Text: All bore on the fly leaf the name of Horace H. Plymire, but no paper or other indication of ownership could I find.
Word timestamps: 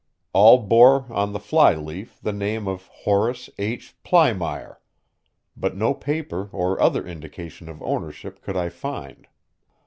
All 0.33 0.57
bore 0.57 1.05
on 1.13 1.31
the 1.31 1.39
fly 1.39 1.75
leaf 1.75 2.19
the 2.19 2.33
name 2.33 2.67
of 2.67 2.87
Horace 2.87 3.51
H. 3.59 3.95
Plymire, 4.03 4.79
but 5.55 5.75
no 5.77 5.93
paper 5.93 6.49
or 6.51 6.81
other 6.81 7.05
indication 7.05 7.69
of 7.69 7.83
ownership 7.83 8.41
could 8.41 8.57
I 8.57 8.69
find. 8.69 9.27